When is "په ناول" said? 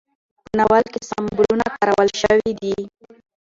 0.43-0.83